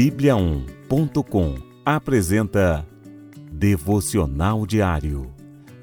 [0.00, 2.88] Bíblia1.com apresenta
[3.52, 5.30] Devocional Diário.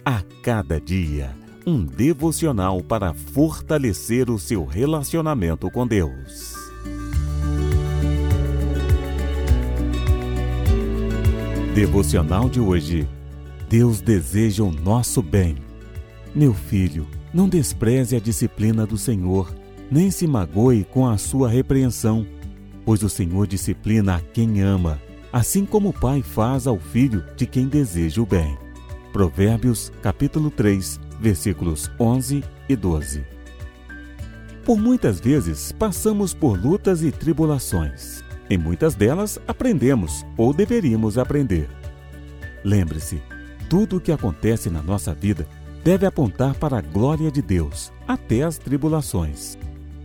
[0.04, 6.56] A cada dia, um devocional para fortalecer o seu relacionamento com Deus.
[11.76, 13.08] Devocional de hoje.
[13.70, 15.58] Deus deseja o nosso bem.
[16.34, 19.54] Meu filho, não despreze a disciplina do Senhor,
[19.92, 22.26] nem se magoe com a sua repreensão
[22.88, 24.98] pois o Senhor disciplina a quem ama,
[25.34, 28.58] assim como o pai faz ao filho de quem deseja o bem.
[29.12, 33.26] Provérbios, capítulo 3, versículos 11 e 12.
[34.64, 38.24] Por muitas vezes passamos por lutas e tribulações.
[38.50, 41.68] Em muitas delas aprendemos ou deveríamos aprender.
[42.64, 43.22] Lembre-se,
[43.70, 45.46] tudo o que acontece na nossa vida
[45.84, 49.58] deve apontar para a glória de Deus, até as tribulações.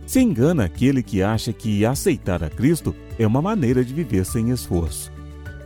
[0.05, 4.49] Se engana aquele que acha que aceitar a Cristo é uma maneira de viver sem
[4.49, 5.11] esforço.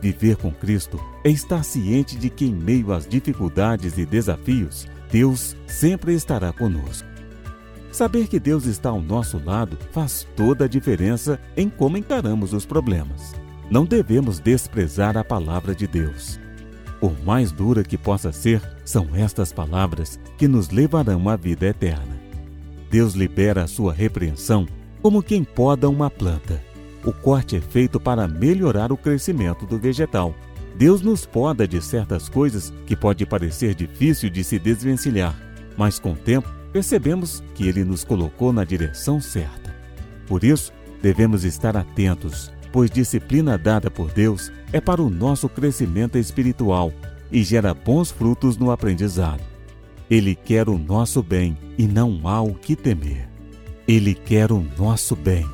[0.00, 5.56] Viver com Cristo é estar ciente de que, em meio às dificuldades e desafios, Deus
[5.66, 7.08] sempre estará conosco.
[7.90, 12.64] Saber que Deus está ao nosso lado faz toda a diferença em como encaramos os
[12.64, 13.34] problemas.
[13.70, 16.38] Não devemos desprezar a palavra de Deus.
[17.00, 22.17] Por mais dura que possa ser, são estas palavras que nos levarão à vida eterna.
[22.90, 24.66] Deus libera a sua repreensão
[25.02, 26.62] como quem poda uma planta.
[27.04, 30.34] O corte é feito para melhorar o crescimento do vegetal.
[30.76, 35.34] Deus nos poda de certas coisas que pode parecer difícil de se desvencilhar,
[35.76, 39.74] mas com o tempo percebemos que Ele nos colocou na direção certa.
[40.26, 46.18] Por isso, devemos estar atentos, pois disciplina dada por Deus é para o nosso crescimento
[46.18, 46.92] espiritual
[47.30, 49.42] e gera bons frutos no aprendizado.
[50.10, 53.28] Ele quer o nosso bem e não há o que temer.
[53.86, 55.46] Ele quer o nosso bem.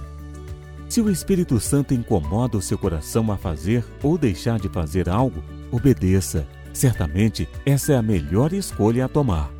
[0.88, 5.42] Se o Espírito Santo incomoda o seu coração a fazer ou deixar de fazer algo,
[5.72, 6.46] obedeça.
[6.72, 9.50] Certamente essa é a melhor escolha a tomar.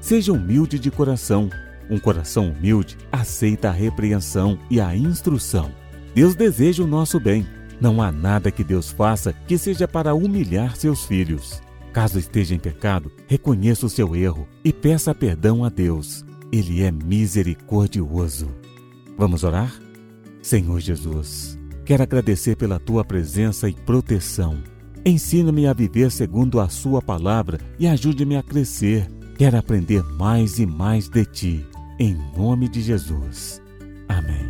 [0.00, 1.50] Seja humilde de coração.
[1.90, 5.70] Um coração humilde aceita a repreensão e a instrução.
[6.14, 7.46] Deus deseja o nosso bem.
[7.78, 11.60] Não há nada que Deus faça que seja para humilhar seus filhos.
[11.92, 16.24] Caso esteja em pecado, reconheça o seu erro e peça perdão a Deus.
[16.52, 18.48] Ele é misericordioso.
[19.16, 19.72] Vamos orar?
[20.42, 24.62] Senhor Jesus, quero agradecer pela tua presença e proteção.
[25.04, 29.08] Ensina-me a viver segundo a Sua palavra e ajude-me a crescer.
[29.36, 31.66] Quero aprender mais e mais de Ti.
[31.98, 33.62] Em nome de Jesus.
[34.08, 34.49] Amém.